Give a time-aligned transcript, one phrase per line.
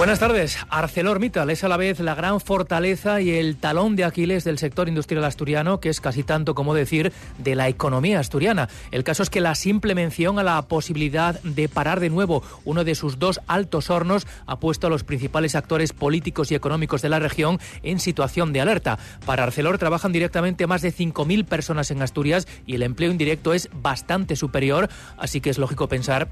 [0.00, 0.56] Buenas tardes.
[0.70, 4.88] ArcelorMittal es a la vez la gran fortaleza y el talón de Aquiles del sector
[4.88, 8.70] industrial asturiano, que es casi tanto como decir de la economía asturiana.
[8.92, 12.82] El caso es que la simple mención a la posibilidad de parar de nuevo uno
[12.82, 17.10] de sus dos altos hornos ha puesto a los principales actores políticos y económicos de
[17.10, 18.98] la región en situación de alerta.
[19.26, 23.68] Para Arcelor trabajan directamente más de 5.000 personas en Asturias y el empleo indirecto es
[23.74, 24.88] bastante superior,
[25.18, 26.30] así que es lógico pensar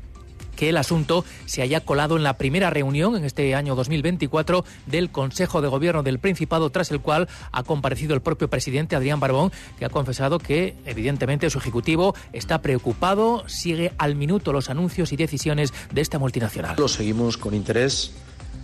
[0.59, 5.09] que el asunto se haya colado en la primera reunión en este año 2024 del
[5.09, 9.53] Consejo de Gobierno del Principado, tras el cual ha comparecido el propio presidente Adrián Barbón,
[9.79, 15.17] que ha confesado que evidentemente su ejecutivo está preocupado, sigue al minuto los anuncios y
[15.17, 16.75] decisiones de esta multinacional.
[16.77, 18.13] Lo seguimos con interés.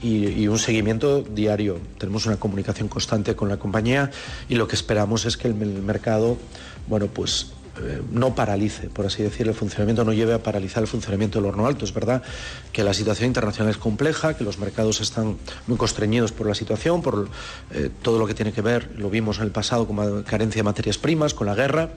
[0.03, 1.81] Y, un seguimiento diario.
[1.97, 4.11] Tenemos una comunicación constante con la compañía
[4.51, 6.37] y lo que esperamos es que el mercado,
[6.89, 10.87] bueno, pues eh, no paralice, por así decir, el funcionamiento, no lleve a paralizar el
[10.87, 11.85] funcionamiento del horno alto.
[11.85, 12.23] Es verdad
[12.73, 15.37] que la situación internacional es compleja, que los mercados están
[15.67, 17.29] muy constreñidos por la situación, por
[17.73, 20.65] eh, todo lo que tiene que ver, lo vimos en el pasado, con carencia de
[20.65, 21.91] materias primas, con la guerra,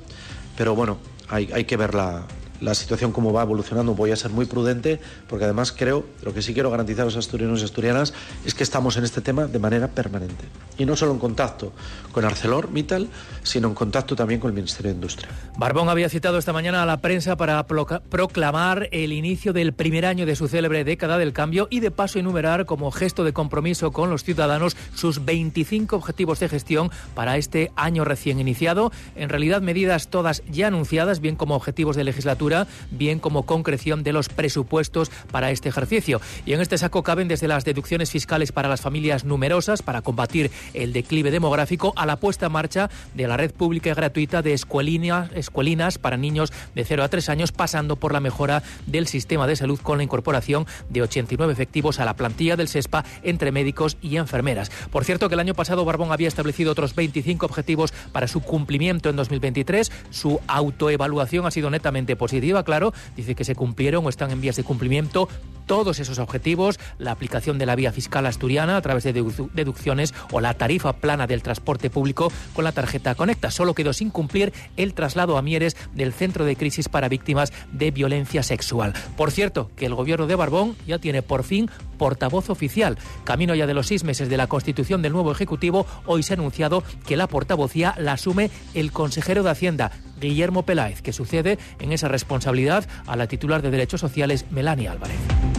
[0.56, 0.98] pero bueno,
[1.30, 2.24] hay, que ver la,
[2.62, 6.42] la situación cómo va evolucionando, voy a ser muy prudente, porque además creo, lo que
[6.42, 8.14] sí quiero garantizar a los asturianos y asturianas
[8.46, 10.46] es que estamos en este tema de manera permanente.
[10.78, 11.74] Y no solo en contacto
[12.12, 13.08] con ArcelorMittal,
[13.44, 15.30] sino en contacto también con el Ministerio de Industria.
[15.58, 20.26] Barbón había citado esta mañana a la prensa para proclamar el inicio del primer año
[20.26, 24.10] de su célebre década del cambio y de paso enumerar como gesto de compromiso con
[24.10, 28.92] los ciudadanos sus 25 objetivos de gestión para este año recién iniciado.
[29.16, 32.47] En realidad, medidas todas ya anunciadas, bien como objetivos de legislatura
[32.92, 36.22] bien como concreción de los presupuestos para este ejercicio.
[36.46, 40.52] Y en este saco caben desde las deducciones fiscales para las familias numerosas para combatir
[40.74, 44.54] el declive demográfico a la puesta en marcha de la red pública y gratuita de
[44.54, 49.48] escuelinas, escuelinas para niños de 0 a 3 años, pasando por la mejora del sistema
[49.48, 53.98] de salud con la incorporación de 89 efectivos a la plantilla del SESPA entre médicos
[54.02, 54.72] y enfermeras.
[54.92, 59.10] Por cierto que el año pasado Barbón había establecido otros 25 objetivos para su cumplimiento
[59.10, 59.92] en 2023.
[60.10, 64.56] Su autoevaluación ha sido netamente positiva claro, dice que se cumplieron o están en vías
[64.56, 65.28] de cumplimiento
[65.68, 70.40] todos esos objetivos, la aplicación de la vía fiscal asturiana a través de deducciones o
[70.40, 73.52] la tarifa plana del transporte público con la tarjeta Conecta.
[73.52, 77.92] Solo quedó sin cumplir el traslado a Mieres del Centro de Crisis para Víctimas de
[77.92, 78.94] Violencia Sexual.
[79.18, 82.98] Por cierto, que el gobierno de Barbón ya tiene por fin portavoz oficial.
[83.26, 86.36] Camino ya de los seis meses de la constitución del nuevo Ejecutivo, hoy se ha
[86.36, 91.92] anunciado que la portavocía la asume el consejero de Hacienda, Guillermo Peláez, que sucede en
[91.92, 95.57] esa responsabilidad a la titular de Derechos Sociales, Melania Álvarez.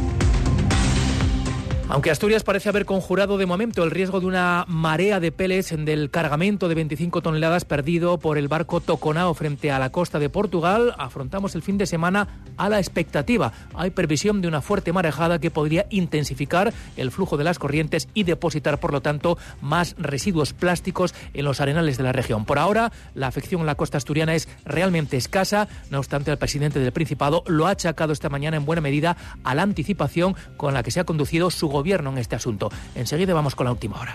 [1.90, 6.10] Aunque Asturias parece haber conjurado de momento el riesgo de una marea de pellets del
[6.10, 10.94] cargamento de 25 toneladas perdido por el barco Toconao frente a la costa de Portugal,
[10.98, 13.54] afrontamos el fin de semana a la expectativa.
[13.74, 18.24] Hay previsión de una fuerte marejada que podría intensificar el flujo de las corrientes y
[18.24, 22.44] depositar, por lo tanto, más residuos plásticos en los arenales de la región.
[22.44, 25.68] Por ahora, la afección en la costa asturiana es realmente escasa.
[25.90, 29.54] No obstante, el presidente del Principado lo ha achacado esta mañana en buena medida a
[29.54, 32.70] la anticipación con la que se ha conducido su gobierno en este asunto.
[32.94, 34.14] Enseguida vamos con la última hora.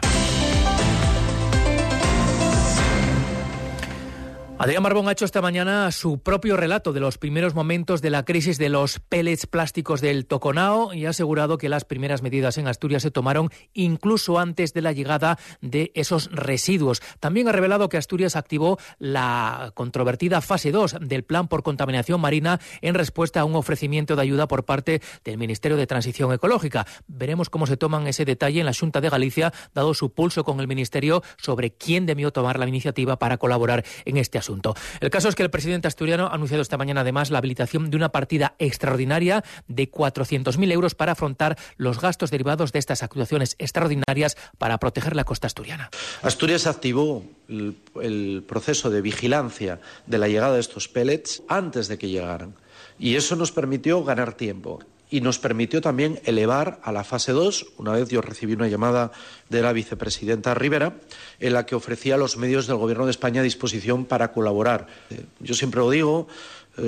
[4.60, 8.24] Adrián Marbón ha hecho esta mañana su propio relato de los primeros momentos de la
[8.24, 12.68] crisis de los pellets plásticos del Toconao y ha asegurado que las primeras medidas en
[12.68, 17.02] Asturias se tomaron incluso antes de la llegada de esos residuos.
[17.20, 22.62] También ha revelado que Asturias activó la controvertida fase 2 del plan por contaminación marina
[22.82, 26.86] en respuesta a un ofrecimiento de ayuda por parte del Ministerio de Transición Ecológica.
[27.08, 30.60] Veremos cómo se toman ese detalle en la Junta de Galicia, dado su pulso con
[30.60, 34.76] el Ministerio sobre quién debió tomar la iniciativa para colaborar en este asunto.
[35.00, 37.98] El caso es que el presidente asturiano ha anunciado esta mañana además la habilitación de
[37.98, 44.38] una partida extraordinaria de 400.000 euros para afrontar los gastos derivados de estas actuaciones extraordinarias
[44.58, 45.90] para proteger la costa asturiana.
[46.22, 51.98] Asturias activó el, el proceso de vigilancia de la llegada de estos pellets antes de
[51.98, 52.56] que llegaran
[53.00, 54.80] y eso nos permitió ganar tiempo
[55.14, 57.74] y nos permitió también elevar a la fase 2.
[57.78, 59.12] Una vez yo recibí una llamada
[59.48, 60.96] de la vicepresidenta Rivera
[61.40, 64.88] en la que ofrecía los medios del Gobierno de España a disposición para colaborar.
[65.12, 66.28] Eh, yo siempre lo digo,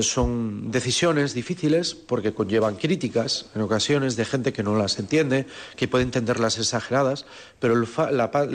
[0.02, 5.46] son decisiones difíciles porque conllevan críticas en ocasiones de gente que no las entiende,
[5.76, 7.26] que puede entenderlas exageradas,
[7.60, 7.88] pero el,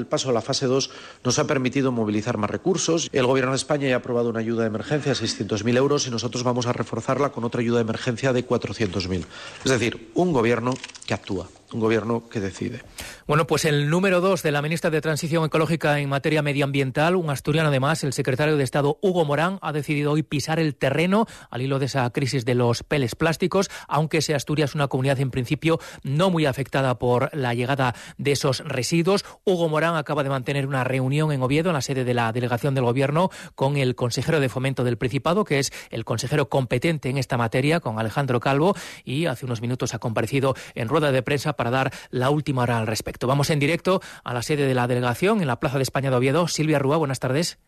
[0.06, 0.90] paso a la fase 2
[1.24, 3.08] nos ha permitido movilizar más recursos.
[3.12, 6.10] El Gobierno de España ya ha aprobado una ayuda de emergencia de 600.000 euros y
[6.10, 9.24] nosotros vamos a reforzarla con otra ayuda de emergencia de 400.000.
[9.64, 10.74] Es decir, un Gobierno
[11.06, 12.82] que actúa un gobierno que decide.
[13.26, 17.30] Bueno, pues el número dos de la ministra de Transición Ecológica en materia medioambiental, un
[17.30, 21.62] asturiano además, el secretario de Estado Hugo Morán, ha decidido hoy pisar el terreno al
[21.62, 25.78] hilo de esa crisis de los peles plásticos, aunque sea Asturias una comunidad en principio
[26.02, 29.24] no muy afectada por la llegada de esos residuos.
[29.44, 32.74] Hugo Morán acaba de mantener una reunión en Oviedo, en la sede de la delegación
[32.74, 37.18] del Gobierno, con el consejero de Fomento del Principado, que es el consejero competente en
[37.18, 38.74] esta materia, con Alejandro Calvo,
[39.04, 42.78] y hace unos minutos ha comparecido en rueda de prensa para dar la última hora
[42.78, 43.26] al respecto.
[43.26, 46.16] Vamos en directo a la sede de la delegación en la Plaza de España de
[46.16, 46.48] Oviedo.
[46.48, 47.58] Silvia Rúa, buenas tardes.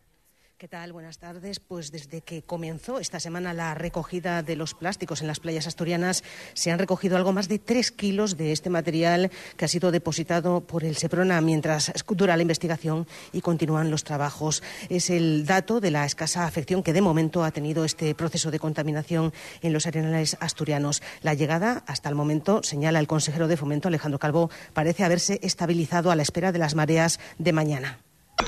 [0.63, 0.93] ¿Qué tal?
[0.93, 1.59] Buenas tardes.
[1.59, 6.23] Pues desde que comenzó esta semana la recogida de los plásticos en las playas asturianas,
[6.55, 10.61] se han recogido algo más de tres kilos de este material que ha sido depositado
[10.61, 14.63] por el Seprona mientras dura la investigación y continúan los trabajos.
[14.89, 18.61] Es el dato de la escasa afección que de momento ha tenido este proceso de
[18.61, 19.33] contaminación
[19.63, 21.03] en los arenales asturianos.
[21.23, 26.13] La llegada, hasta el momento, señala el consejero de Fomento, Alejandro Calvo, parece haberse estabilizado
[26.13, 27.99] a la espera de las mareas de mañana.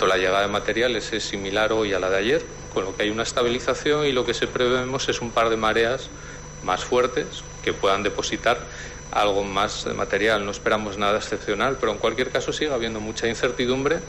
[0.03, 2.43] La llegada de materiales es similar hoy a la de ayer,
[2.75, 5.57] con lo que hay una estabilización y lo que se prevemos es un par de
[5.57, 6.11] mareas
[6.63, 8.59] más fuertes que puedan depositar
[9.13, 10.45] algo más de material.
[10.45, 14.01] No esperamos nada excepcional, pero en cualquier caso sigue habiendo mucha incertidumbre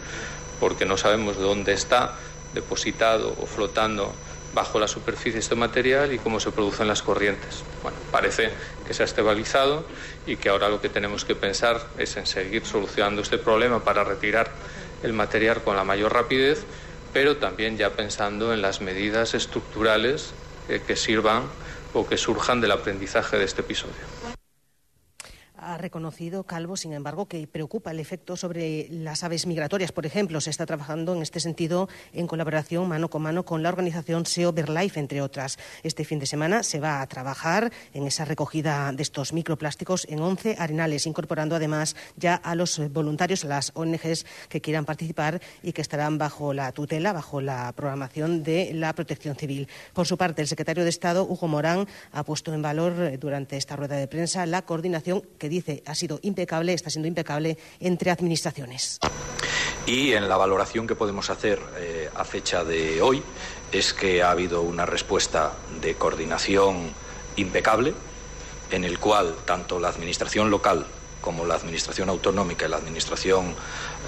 [0.59, 2.15] porque no sabemos dónde está
[2.53, 4.11] depositado o flotando
[4.53, 7.63] bajo la superficie este material y cómo se producen las corrientes.
[7.83, 8.49] Bueno, parece
[8.87, 9.85] que se ha estabilizado
[10.25, 14.03] y que ahora lo que tenemos que pensar es en seguir solucionando este problema para
[14.03, 14.49] retirar
[15.05, 16.65] el material con la mayor rapidez,
[17.13, 20.33] pero también ya pensando en las medidas estructurales
[20.67, 21.43] eh, que sirvan
[21.93, 24.14] o que surjan del aprendizaje de este episodio.
[25.67, 29.91] Ha reconocido Calvo, sin embargo, que preocupa el efecto sobre las aves migratorias.
[29.91, 33.69] Por ejemplo, se está trabajando en este sentido en colaboración mano con mano con la
[33.69, 35.57] organización SEO Verlife, entre otras.
[35.81, 40.19] Este fin de semana se va a trabajar en esa recogida de estos microplásticos en
[40.19, 45.73] 11 arenales, incorporando además ya a los voluntarios, a las ONGs que quieran participar y
[45.73, 49.67] que estarán bajo la tutela, bajo la programación de la protección civil.
[49.93, 53.57] Por su parte, el secretario de Estado, Hugo Morán, ha puesto en valor eh, durante
[53.57, 58.11] esta rueda de prensa la coordinación que dice ha sido impecable, está siendo impecable entre
[58.11, 58.99] administraciones.
[59.85, 63.21] Y en la valoración que podemos hacer eh, a fecha de hoy
[63.71, 66.91] es que ha habido una respuesta de coordinación
[67.35, 67.93] impecable,
[68.71, 70.85] en el cual tanto la Administración local
[71.21, 73.53] como la Administración autonómica y la Administración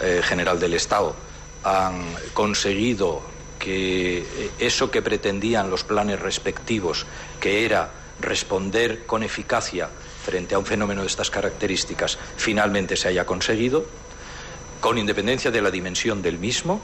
[0.02, 1.16] eh, general del Estado
[1.64, 3.22] han conseguido
[3.60, 7.06] que eh, eso que pretendían los planes respectivos,
[7.40, 9.90] que era responder con eficacia
[10.28, 13.86] frente a un fenómeno de estas características finalmente se haya conseguido,
[14.82, 16.82] con independencia de la dimensión del mismo.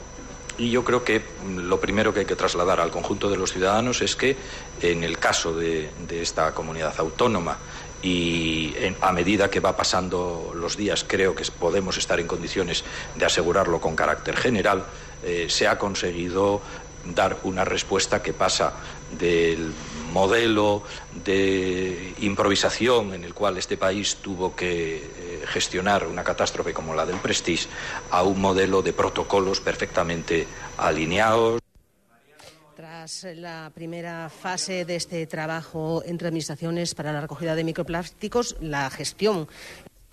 [0.57, 1.21] Y yo creo que
[1.57, 4.37] lo primero que hay que trasladar al conjunto de los ciudadanos es que
[4.81, 7.57] en el caso de, esta comunidad autónoma
[8.01, 12.85] y a medida que va pasando los días creo que podemos estar en condiciones
[13.15, 14.85] de asegurarlo con carácter general,
[15.23, 16.61] eh, se ha conseguido
[17.03, 18.73] dar una respuesta que pasa
[19.19, 19.73] del
[20.13, 20.83] modelo
[21.25, 27.05] de improvisación en el cual este país tuvo que eh, gestionar una catástrofe como la
[27.05, 27.67] del Prestige
[28.11, 31.59] a un modelo de protocolos perfectamente alineados.
[32.75, 38.89] Tras la primera fase de este trabajo entre administraciones para la recogida de microplásticos, la
[38.89, 39.47] gestión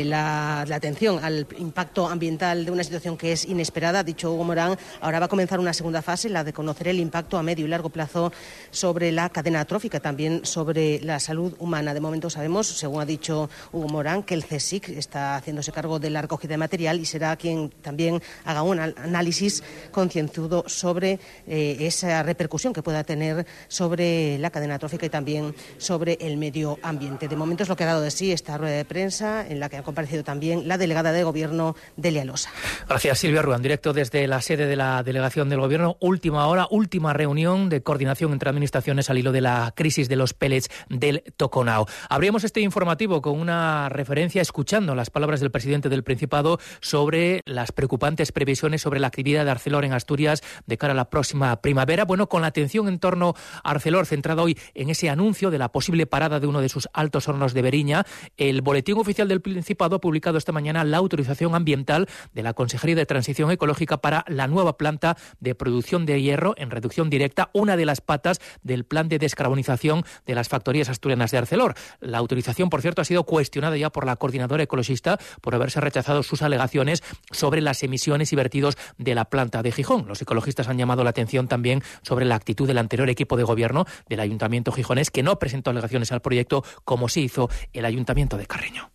[0.05, 4.77] la, atención al impacto ambiental de una situación que es inesperada, ha dicho Hugo Morán.
[5.01, 7.69] Ahora va a comenzar una segunda fase, la de conocer el impacto a medio y
[7.69, 8.33] largo plazo
[8.71, 11.95] sobre la cadena trófica, también sobre la salud humana.
[11.95, 16.11] De momento sabemos, según ha dicho Hugo Morán, que el CSIC está haciéndose cargo de
[16.11, 22.23] la recogida de material y será quien también haga un análisis concienzudo sobre eh, esa
[22.23, 27.29] repercusión que pueda tener sobre la cadena trófica y también sobre el medio ambiente.
[27.29, 29.69] De momento es lo que ha dado de sí esta rueda de prensa en la
[29.69, 32.51] que ha comparecido también la delegada de Gobierno, Delia Losa.
[32.89, 33.61] Gracias, Silvia Ruán.
[33.61, 35.97] Directo desde la sede de la delegación del Gobierno.
[35.99, 40.33] Última hora, última reunión de coordinación entre administraciones al hilo de la crisis de los
[40.33, 41.89] pellets del Toconao.
[42.09, 47.73] Abrimos este informativo con una referencia, escuchando las palabras del presidente del Principado sobre las
[47.73, 52.05] preocupantes previsiones sobre la actividad de Arcelor en Asturias de cara a la próxima primavera.
[52.05, 55.73] Bueno, con la atención en torno a Arcelor centrada hoy en ese anuncio de la
[55.73, 58.07] posible parada de uno de sus altos hornos de Beriña,
[58.37, 62.97] el boletín oficial del Principado Ha publicado esta mañana la autorización ambiental de la Consejería
[62.97, 67.79] de Transición Ecológica para la nueva planta de producción de hierro en reducción directa, una
[67.79, 71.75] de las patas del plan de descarbonización de las factorías asturianas de Arcelor.
[72.01, 76.23] La autorización, por cierto, ha sido cuestionada ya por la coordinadora ecologista por haberse rechazado
[76.23, 80.07] sus alegaciones sobre las emisiones y vertidos de la planta de Gijón.
[80.07, 83.87] Los ecologistas han llamado la atención también sobre la actitud del anterior equipo de gobierno
[84.09, 88.47] del Ayuntamiento gijonés, que no presentó alegaciones al proyecto como sí hizo el Ayuntamiento de
[88.47, 88.91] Carreño.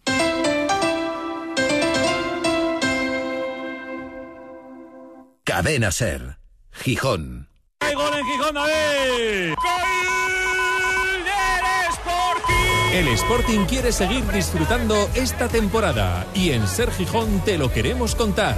[5.45, 6.39] Cadena Ser,
[6.71, 7.49] Gijón.
[7.79, 9.53] ¡Hay gol en Gijón, David!
[9.53, 12.95] ¡Gol del Sporting!
[12.95, 18.57] El Sporting quiere seguir disfrutando esta temporada y en Ser Gijón te lo queremos contar.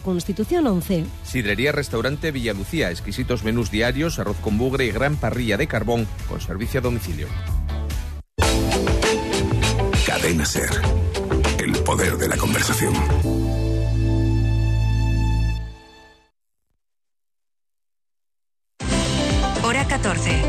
[0.01, 1.05] Constitución 11.
[1.23, 6.41] Sidrería Restaurante Villalucía, exquisitos menús diarios, arroz con bugre y gran parrilla de carbón con
[6.41, 7.27] servicio a domicilio.
[10.05, 10.69] Cadena Ser,
[11.59, 12.93] el poder de la conversación.
[19.63, 20.40] Hora 14.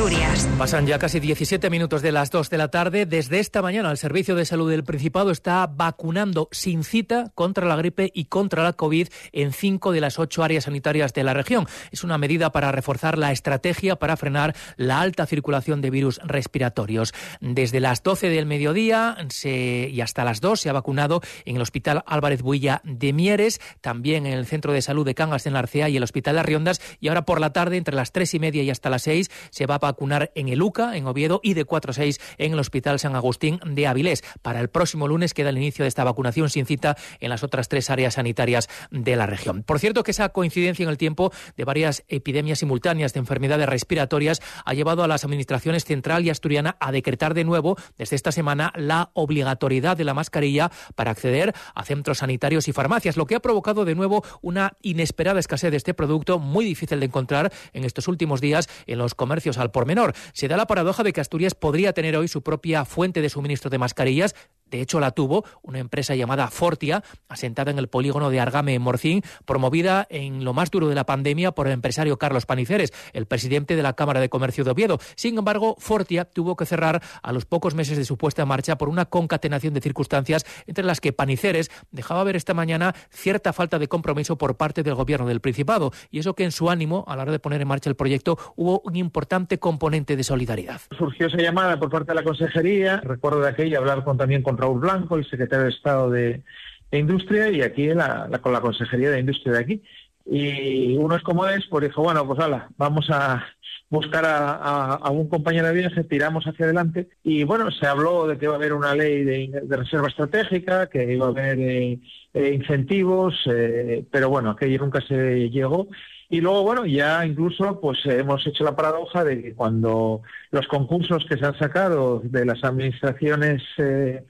[0.00, 0.48] Asturias.
[0.56, 3.04] Pasan ya casi 17 minutos de las 2 de la tarde.
[3.04, 7.76] Desde esta mañana el Servicio de Salud del Principado está vacunando sin cita contra la
[7.76, 11.66] gripe y contra la COVID en cinco de las ocho áreas sanitarias de la región.
[11.90, 17.12] Es una medida para reforzar la estrategia para frenar la alta circulación de virus respiratorios.
[17.42, 22.04] Desde las 12 del mediodía y hasta las 2 se ha vacunado en el Hospital
[22.06, 25.90] Álvarez Builla de Mieres, también en el Centro de Salud de Cangas en la Arcea
[25.90, 26.80] y el Hospital de Riondas.
[27.00, 29.66] Y ahora por la tarde, entre las 3 y media y hasta las 6, se
[29.66, 32.58] va a vacunar en el UCA, en Oviedo, y de 4 a 6 en el
[32.58, 34.22] Hospital San Agustín de Avilés.
[34.42, 37.68] Para el próximo lunes queda el inicio de esta vacunación sin cita en las otras
[37.68, 39.62] tres áreas sanitarias de la región.
[39.62, 44.40] Por cierto, que esa coincidencia en el tiempo de varias epidemias simultáneas de enfermedades respiratorias
[44.64, 48.72] ha llevado a las administraciones central y asturiana a decretar de nuevo, desde esta semana,
[48.76, 53.40] la obligatoriedad de la mascarilla para acceder a centros sanitarios y farmacias, lo que ha
[53.40, 58.08] provocado de nuevo una inesperada escasez de este producto muy difícil de encontrar en estos
[58.08, 60.14] últimos días en los comercios al menor.
[60.32, 63.70] Se da la paradoja de que Asturias podría tener hoy su propia fuente de suministro
[63.70, 64.34] de mascarillas
[64.70, 68.82] de hecho, la tuvo una empresa llamada Fortia, asentada en el polígono de Argame, en
[68.82, 73.26] Morcín, promovida en lo más duro de la pandemia por el empresario Carlos Paniceres, el
[73.26, 74.98] presidente de la Cámara de Comercio de Oviedo.
[75.16, 78.78] Sin embargo, Fortia tuvo que cerrar a los pocos meses de su puesta en marcha
[78.78, 83.78] por una concatenación de circunstancias entre las que Paniceres dejaba ver esta mañana cierta falta
[83.78, 85.92] de compromiso por parte del gobierno del Principado.
[86.10, 88.38] Y eso que en su ánimo, a la hora de poner en marcha el proyecto,
[88.54, 90.80] hubo un importante componente de solidaridad.
[90.98, 93.00] Surgió esa llamada por parte de la consejería.
[93.04, 96.42] Recuerdo de aquella hablar con, también con Raúl Blanco, el secretario de Estado de,
[96.90, 99.82] Industria, y aquí la, con la Consejería de Industria de aquí.
[100.26, 103.46] Y uno es como es, pues dijo, bueno, pues hala, vamos a
[103.88, 107.08] buscar a, un compañero de viaje, tiramos hacia adelante.
[107.22, 111.12] Y bueno, se habló de que iba a haber una ley de, reserva estratégica, que
[111.12, 112.00] iba a haber eh,
[112.34, 115.86] eh, incentivos, eh, pero bueno, aquello nunca se llegó.
[116.32, 120.22] Y luego, bueno, ya incluso pues hemos hecho la paradoja de que cuando
[120.52, 124.24] los concursos que se han sacado de las administraciones eh,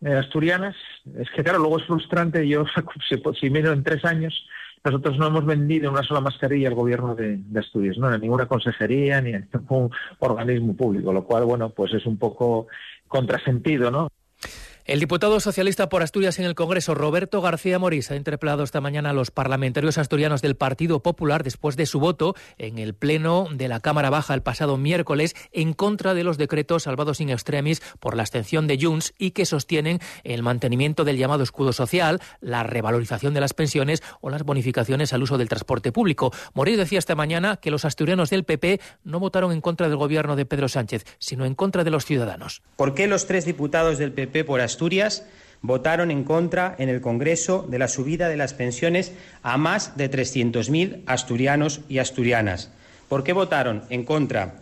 [0.00, 0.74] eh, asturianas,
[1.16, 2.64] es que claro, luego es frustrante, yo
[3.08, 4.34] si, si miro en tres años,
[4.82, 8.46] nosotros no hemos vendido una sola mascarilla al gobierno de, de Asturias, no, en ninguna
[8.46, 12.66] consejería ni en ningún organismo público, lo cual, bueno, pues es un poco
[13.06, 14.08] contrasentido, ¿no?
[14.86, 19.10] El diputado socialista por Asturias en el Congreso, Roberto García Morís, ha interpelado esta mañana
[19.10, 23.68] a los parlamentarios asturianos del Partido Popular después de su voto en el Pleno de
[23.68, 28.14] la Cámara Baja el pasado miércoles en contra de los decretos salvados in extremis por
[28.14, 33.32] la abstención de Junts y que sostienen el mantenimiento del llamado escudo social, la revalorización
[33.32, 36.30] de las pensiones o las bonificaciones al uso del transporte público.
[36.52, 40.36] Morís decía esta mañana que los asturianos del PP no votaron en contra del gobierno
[40.36, 42.60] de Pedro Sánchez, sino en contra de los ciudadanos.
[42.76, 45.22] ¿Por qué los tres diputados del PP por Asturias Asturias
[45.62, 49.12] votaron en contra en el Congreso de la subida de las pensiones
[49.44, 52.72] a más de 300.000 asturianos y asturianas.
[53.08, 54.56] ¿Por qué votaron en contra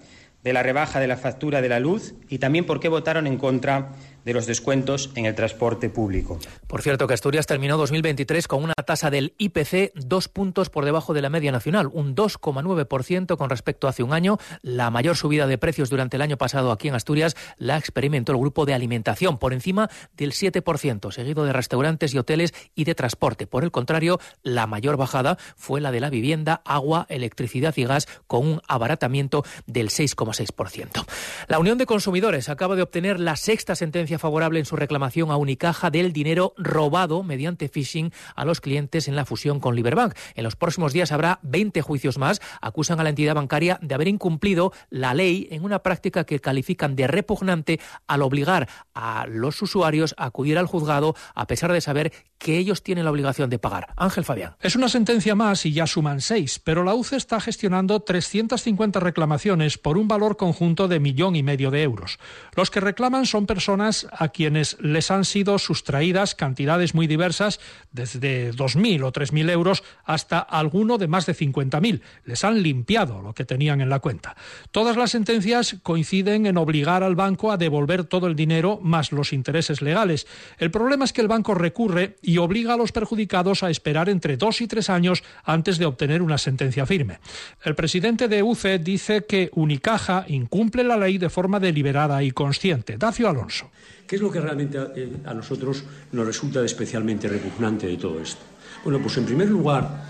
[0.44, 3.38] de la rebaja de la factura de la luz y también por qué votaron en
[3.38, 3.92] contra
[4.24, 6.38] de los descuentos en el transporte público.
[6.66, 11.14] Por cierto, que Asturias terminó 2023 con una tasa del IPC dos puntos por debajo
[11.14, 14.38] de la media nacional, un 2,9% con respecto a hace un año.
[14.62, 18.38] La mayor subida de precios durante el año pasado aquí en Asturias la experimentó el
[18.38, 23.46] grupo de alimentación, por encima del 7%, seguido de restaurantes y hoteles y de transporte.
[23.46, 28.06] Por el contrario, la mayor bajada fue la de la vivienda, agua, electricidad y gas,
[28.26, 31.04] con un abaratamiento del 6,6%.
[31.48, 35.36] La Unión de Consumidores acaba de obtener la sexta sentencia favorable en su reclamación a
[35.36, 40.14] Unicaja del dinero robado mediante phishing a los clientes en la fusión con Liberbank.
[40.34, 42.40] En los próximos días habrá 20 juicios más.
[42.60, 46.96] Acusan a la entidad bancaria de haber incumplido la ley en una práctica que califican
[46.96, 52.12] de repugnante al obligar a los usuarios a acudir al juzgado a pesar de saber
[52.38, 53.88] que ellos tienen la obligación de pagar.
[53.96, 54.56] Ángel Fabián.
[54.60, 59.78] Es una sentencia más y ya suman seis, pero la UCE está gestionando 350 reclamaciones
[59.78, 62.18] por un valor conjunto de millón y medio de euros.
[62.56, 67.60] Los que reclaman son personas a quienes les han sido sustraídas cantidades muy diversas,
[67.92, 72.00] desde 2.000 o 3.000 euros hasta alguno de más de 50.000.
[72.24, 74.36] Les han limpiado lo que tenían en la cuenta.
[74.70, 79.32] Todas las sentencias coinciden en obligar al banco a devolver todo el dinero más los
[79.32, 80.26] intereses legales.
[80.58, 84.36] El problema es que el banco recurre y obliga a los perjudicados a esperar entre
[84.36, 87.18] dos y tres años antes de obtener una sentencia firme.
[87.62, 92.96] El presidente de UCE dice que Unicaja incumple la ley de forma deliberada y consciente.
[92.96, 93.70] Dacio Alonso.
[94.06, 98.42] ¿Qué es lo que realmente eh, a nosotros nos resulta especialmente repugnante de todo esto?
[98.84, 100.04] Bueno, pues en primer lugar,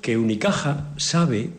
[0.00, 1.50] que Unicaja sabe,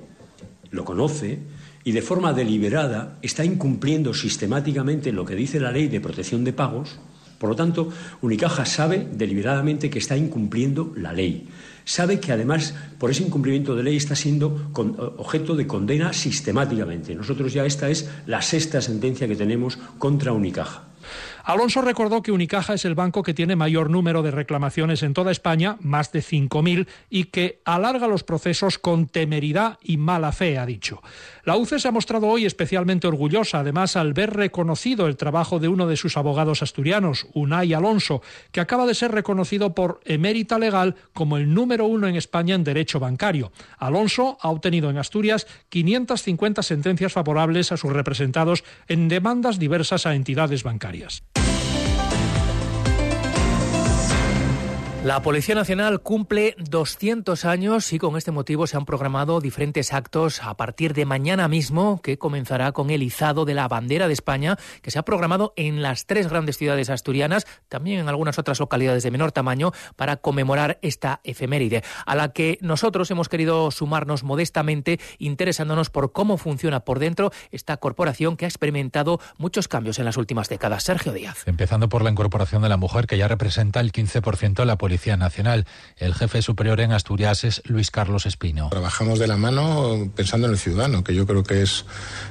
[0.71, 1.39] lo conoce,
[1.83, 6.53] y de forma deliberada está incumpliendo sistemáticamente lo que dice la ley de protección de
[6.53, 6.99] pagos,
[7.37, 7.89] por lo tanto,
[8.21, 11.47] Unicaja sabe deliberadamente que está incumpliendo la ley.
[11.83, 17.13] Sabe que además por ese incumplimiento de ley está siendo objeto de condena sistemáticamente.
[17.13, 20.85] Nosotros ya esta es la sexta sentencia que tenemos contra Unicaja.
[21.45, 25.31] Alonso recordó que Unicaja es el banco que tiene mayor número de reclamaciones en toda
[25.31, 30.65] España, más de 5.000, y que alarga los procesos con temeridad y mala fe, ha
[30.65, 31.03] dicho.
[31.43, 35.67] La UCE se ha mostrado hoy especialmente orgullosa, además, al ver reconocido el trabajo de
[35.67, 40.95] uno de sus abogados asturianos, Unai Alonso, que acaba de ser reconocido por Emérita Legal
[41.13, 43.51] como el número uno en España en derecho bancario.
[43.77, 50.15] Alonso ha obtenido en Asturias 550 sentencias favorables a sus representados en demandas diversas a
[50.15, 51.23] entidades bancarias.
[55.05, 60.41] La Policía Nacional cumple 200 años y con este motivo se han programado diferentes actos
[60.41, 64.57] a partir de mañana mismo, que comenzará con el izado de la bandera de España,
[64.81, 69.03] que se ha programado en las tres grandes ciudades asturianas, también en algunas otras localidades
[69.03, 74.99] de menor tamaño, para conmemorar esta efeméride, a la que nosotros hemos querido sumarnos modestamente,
[75.19, 80.17] interesándonos por cómo funciona por dentro esta corporación que ha experimentado muchos cambios en las
[80.17, 80.81] últimas décadas.
[80.81, 81.43] Sergio Díaz.
[81.45, 84.94] Empezando por la incorporación de la mujer, que ya representa el 15% de la Policía
[85.17, 85.65] Nacional.
[85.97, 88.69] El jefe superior en Asturias es Luis Carlos Espino.
[88.69, 91.85] Trabajamos de la mano pensando en el ciudadano, que yo creo que es,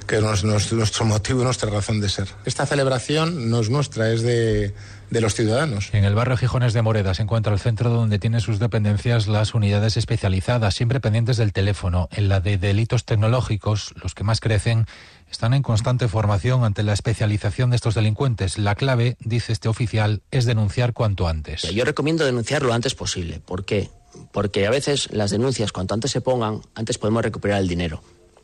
[0.06, 2.28] que es nuestro motivo y nuestra razón de ser.
[2.44, 4.74] Esta celebración no es nuestra, es de,
[5.10, 5.90] de los ciudadanos.
[5.92, 9.54] En el barrio Gijones de Moreda se encuentra el centro donde tienen sus dependencias las
[9.54, 12.08] unidades especializadas, siempre pendientes del teléfono.
[12.12, 14.86] En la de delitos tecnológicos, los que más crecen
[15.34, 18.56] están en constante formación ante la especialización de estos delincuentes.
[18.56, 21.62] La clave, dice este oficial, es denunciar cuanto antes.
[21.62, 23.40] Yo recomiendo denunciar lo antes posible.
[23.40, 23.90] ¿Por qué?
[24.32, 28.00] Porque a veces las denuncias, cuanto antes se pongan, antes podemos recuperar el dinero.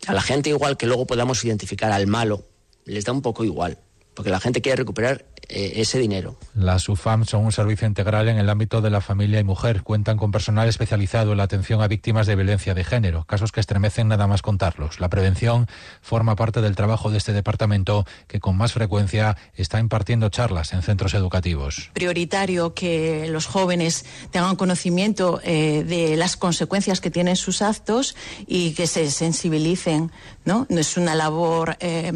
[0.09, 2.45] A la gente igual que luego podamos identificar al malo,
[2.87, 3.79] les da un poco igual,
[4.21, 6.37] porque la gente quiere recuperar eh, ese dinero.
[6.55, 9.83] Las UFAM son un servicio integral en el ámbito de la familia y mujer.
[9.83, 13.61] Cuentan con personal especializado en la atención a víctimas de violencia de género, casos que
[13.61, 15.01] estremecen nada más contarlos.
[15.01, 15.69] La prevención
[16.03, 20.83] forma parte del trabajo de este departamento que con más frecuencia está impartiendo charlas en
[20.83, 21.89] centros educativos.
[21.95, 28.75] Prioritario que los jóvenes tengan conocimiento eh, de las consecuencias que tienen sus actos y
[28.75, 30.13] que se sensibilicen.
[30.45, 32.13] No, no es una labor eh,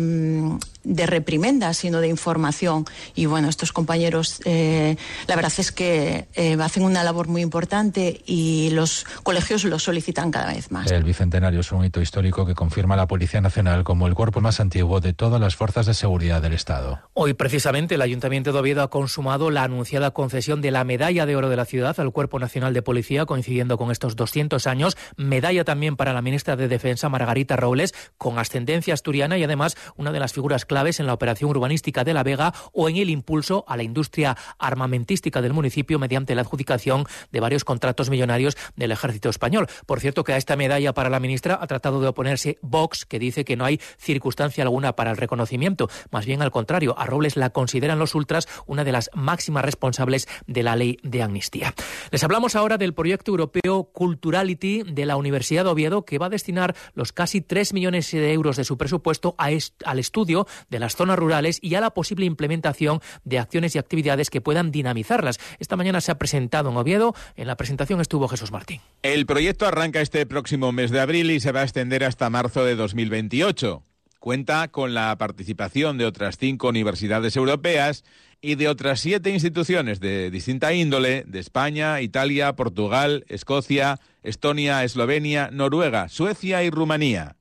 [0.84, 2.84] de reprimenda, sino de información.
[3.14, 8.22] Y bueno, estos compañeros, eh, la verdad es que eh, hacen una labor muy importante
[8.26, 10.90] y los colegios lo solicitan cada vez más.
[10.90, 14.40] El bicentenario es un hito histórico que confirma a la Policía Nacional como el cuerpo
[14.40, 17.00] más antiguo de todas las fuerzas de seguridad del Estado.
[17.14, 21.36] Hoy, precisamente, el Ayuntamiento de Oviedo ha consumado la anunciada concesión de la Medalla de
[21.36, 24.96] Oro de la Ciudad al Cuerpo Nacional de Policía, coincidiendo con estos 200 años.
[25.16, 30.12] Medalla también para la ministra de Defensa, Margarita Robles, con ascendencia asturiana y además una
[30.12, 33.64] de las figuras claves en la operación urbanística de La Vega o en el impulso
[33.68, 39.28] a la industria armamentística del municipio mediante la adjudicación de varios contratos millonarios del ejército
[39.28, 39.68] español.
[39.86, 43.20] Por cierto, que a esta medalla para la ministra ha tratado de oponerse Vox, que
[43.20, 45.88] dice que no hay circunstancia alguna para el reconocimiento.
[46.10, 50.26] Más bien al contrario, a Robles la consideran los ultras una de las máximas responsables
[50.48, 51.72] de la ley de amnistía.
[52.10, 56.30] Les hablamos ahora del proyecto europeo Culturality de la Universidad de Oviedo, que va a
[56.30, 61.18] destinar los casi 3 millones de euros de su presupuesto al estudio de las zonas
[61.18, 65.38] rurales y a la posible implementación de acciones y actividades que puedan dinamizarlas.
[65.58, 67.14] Esta mañana se ha presentado en Oviedo.
[67.36, 68.80] En la presentación estuvo Jesús Martín.
[69.02, 72.64] El proyecto arranca este próximo mes de abril y se va a extender hasta marzo
[72.64, 73.82] de 2028.
[74.18, 78.04] Cuenta con la participación de otras cinco universidades europeas
[78.40, 85.50] y de otras siete instituciones de distinta índole de España, Italia, Portugal, Escocia, Estonia, Eslovenia,
[85.52, 87.36] Noruega, Suecia y Rumanía.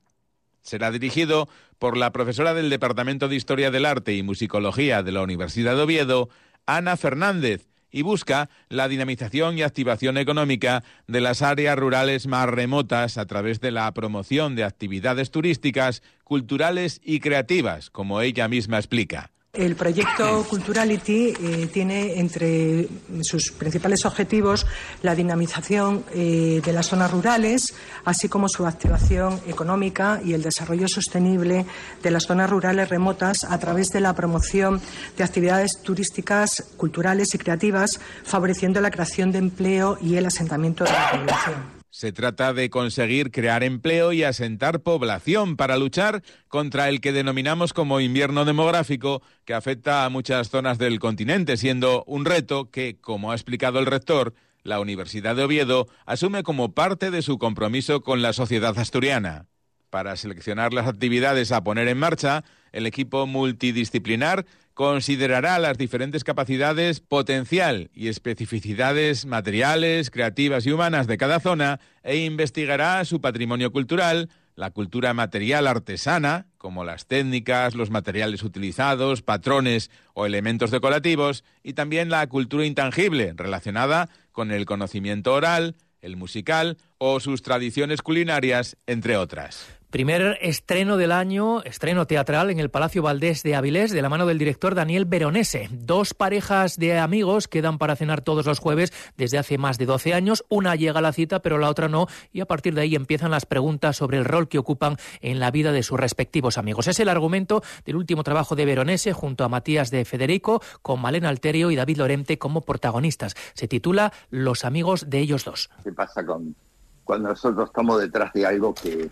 [0.63, 1.47] Será dirigido
[1.77, 5.81] por la profesora del Departamento de Historia del Arte y Musicología de la Universidad de
[5.83, 6.29] Oviedo,
[6.65, 13.17] Ana Fernández, y busca la dinamización y activación económica de las áreas rurales más remotas
[13.17, 19.32] a través de la promoción de actividades turísticas, culturales y creativas, como ella misma explica.
[19.55, 22.89] El proyecto Culturality eh, tiene entre
[23.21, 24.65] sus principales objetivos
[25.03, 30.87] la dinamización eh, de las zonas rurales, así como su activación económica y el desarrollo
[30.87, 31.67] sostenible
[32.01, 34.81] de las zonas rurales remotas a través de la promoción
[35.17, 40.93] de actividades turísticas, culturales y creativas, favoreciendo la creación de empleo y el asentamiento de
[40.93, 41.82] la población.
[41.93, 47.71] Se trata de conseguir crear empleo y asentar población para luchar contra el que denominamos
[47.71, 53.31] como invierno demográfico que afecta a muchas zonas del continente, siendo un reto que, como
[53.31, 58.23] ha explicado el rector, la Universidad de Oviedo asume como parte de su compromiso con
[58.23, 59.45] la sociedad asturiana.
[59.93, 66.99] Para seleccionar las actividades a poner en marcha, el equipo multidisciplinar considerará las diferentes capacidades,
[66.99, 74.31] potencial y especificidades materiales, creativas y humanas de cada zona e investigará su patrimonio cultural,
[74.55, 81.73] la cultura material artesana, como las técnicas, los materiales utilizados, patrones o elementos decorativos, y
[81.73, 88.75] también la cultura intangible, relacionada con el conocimiento oral, el musical o sus tradiciones culinarias,
[88.87, 89.82] entre otras.
[89.93, 94.25] Primer estreno del año, estreno teatral en el Palacio Valdés de Avilés, de la mano
[94.25, 95.69] del director Daniel Veronese.
[95.71, 100.15] Dos parejas de amigos quedan para cenar todos los jueves desde hace más de 12
[100.15, 100.45] años.
[100.49, 103.29] Una llega a la cita, pero la otra no, y a partir de ahí empiezan
[103.29, 106.87] las preguntas sobre el rol que ocupan en la vida de sus respectivos amigos.
[106.87, 111.29] Es el argumento del último trabajo de Veronese junto a Matías de Federico, con Malena
[111.29, 113.35] Alterio y David Lorente como protagonistas.
[113.53, 115.69] Se titula Los amigos de ellos dos.
[115.83, 116.55] ¿Qué pasa con
[117.03, 119.09] cuando nosotros estamos detrás de algo que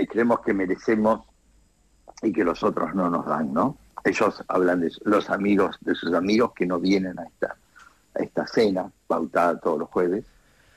[0.00, 1.20] que creemos que merecemos
[2.22, 3.78] y que los otros no nos dan, ¿no?
[4.04, 7.56] Ellos hablan de los amigos, de sus amigos que no vienen a esta,
[8.14, 10.24] a esta cena pautada todos los jueves.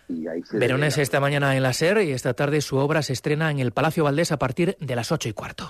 [0.08, 3.14] Y ahí se Verones esta mañana en la SER y esta tarde su obra se
[3.14, 5.70] estrena en el Palacio Valdés a partir de las ocho y cuarto.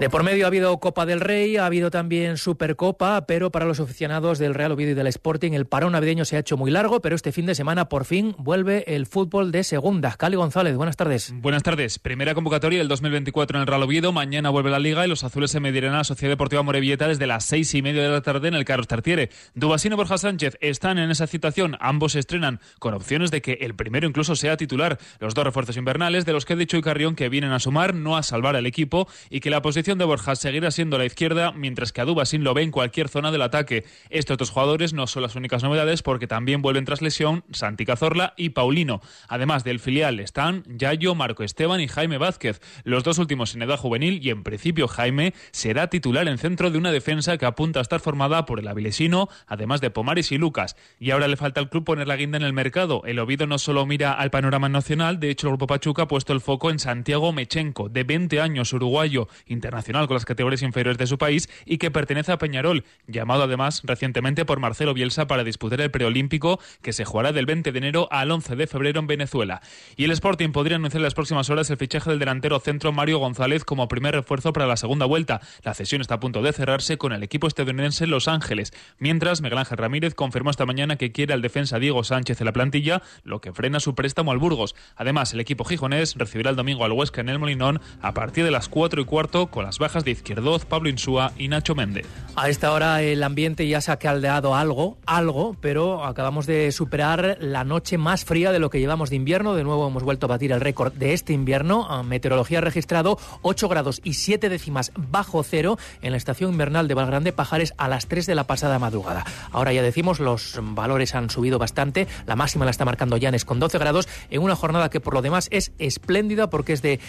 [0.00, 3.80] De por medio ha habido Copa del Rey, ha habido también Supercopa, pero para los
[3.80, 7.02] aficionados del Real Oviedo y del Sporting el parón navideño se ha hecho muy largo,
[7.02, 10.14] pero este fin de semana por fin vuelve el fútbol de segunda.
[10.16, 11.34] Cali González, buenas tardes.
[11.34, 11.98] Buenas tardes.
[11.98, 14.10] Primera convocatoria del 2024 en el Real Oviedo.
[14.10, 17.26] Mañana vuelve la Liga y los azules se medirán a la Sociedad Deportiva Morevieta desde
[17.26, 19.28] las seis y media de la tarde en el Carlos Tartiere.
[19.54, 21.76] Dubasino y Borja Sánchez están en esa situación.
[21.78, 24.98] Ambos se estrenan con opciones de que el primero incluso sea titular.
[25.18, 27.94] Los dos refuerzos invernales de los que ha dicho y Carrión que vienen a sumar,
[27.94, 31.52] no a salvar al equipo y que la posición de Borja seguirá siendo la izquierda,
[31.52, 33.84] mientras que a sin lo ve en cualquier zona del ataque.
[34.10, 38.34] Estos otros jugadores no son las únicas novedades porque también vuelven tras lesión Santi Cazorla
[38.36, 39.00] y Paulino.
[39.28, 43.78] Además del filial están Yayo, Marco Esteban y Jaime Vázquez, los dos últimos en edad
[43.78, 47.82] juvenil y en principio Jaime será titular en centro de una defensa que apunta a
[47.82, 50.76] estar formada por el avilesino, además de Pomares y Lucas.
[50.98, 53.02] Y ahora le falta al club poner la guinda en el mercado.
[53.04, 56.32] El Ovido no solo mira al panorama nacional, de hecho el Grupo Pachuca ha puesto
[56.32, 61.06] el foco en Santiago Mechenco, de 20 años, uruguayo, internacional con las categorías inferiores de
[61.06, 65.80] su país y que pertenece a Peñarol, llamado además recientemente por Marcelo Bielsa para disputar
[65.80, 69.62] el preolímpico que se jugará del 20 de enero al 11 de febrero en Venezuela.
[69.96, 73.18] Y el Sporting podría anunciar en las próximas horas el fichaje del delantero centro Mario
[73.18, 75.40] González como primer refuerzo para la segunda vuelta.
[75.64, 79.58] La cesión está a punto de cerrarse con el equipo estadounidense Los Ángeles, mientras Miguel
[79.58, 83.40] Ángel Ramírez confirmó esta mañana que quiere al defensa Diego Sánchez en la plantilla, lo
[83.40, 84.76] que frena su préstamo al Burgos.
[84.96, 88.50] Además, el equipo gijonés recibirá el domingo al Huesca en el Molinón a partir de
[88.50, 92.06] las 4 y cuarto con la bajas de Izquierdoz, Pablo Insúa y Nacho Méndez.
[92.36, 97.36] A esta hora el ambiente ya se ha caldeado algo, algo, pero acabamos de superar
[97.40, 99.54] la noche más fría de lo que llevamos de invierno.
[99.54, 101.86] De nuevo hemos vuelto a batir el récord de este invierno.
[101.88, 106.88] Ah, meteorología ha registrado 8 grados y 7 décimas bajo cero en la estación invernal
[106.88, 109.24] de Valgrande Pajares a las 3 de la pasada madrugada.
[109.52, 112.06] Ahora ya decimos, los valores han subido bastante.
[112.26, 115.22] La máxima la está marcando Llanes con 12 grados en una jornada que por lo
[115.22, 117.00] demás es espléndida porque es de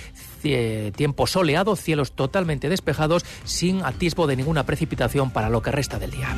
[0.41, 6.11] tiempo soleado, cielos totalmente despejados, sin atisbo de ninguna precipitación para lo que resta del
[6.11, 6.35] día.